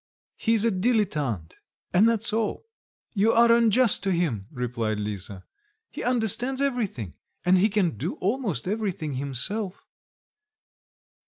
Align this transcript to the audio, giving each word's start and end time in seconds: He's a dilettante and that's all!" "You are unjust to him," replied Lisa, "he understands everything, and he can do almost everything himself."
He's 0.35 0.65
a 0.65 0.71
dilettante 0.71 1.57
and 1.93 2.09
that's 2.09 2.33
all!" 2.33 2.65
"You 3.13 3.33
are 3.33 3.51
unjust 3.51 4.01
to 4.01 4.11
him," 4.11 4.47
replied 4.49 4.99
Lisa, 4.99 5.45
"he 5.91 6.03
understands 6.03 6.59
everything, 6.59 7.13
and 7.45 7.59
he 7.59 7.69
can 7.69 7.97
do 7.97 8.15
almost 8.15 8.67
everything 8.67 9.13
himself." 9.13 9.85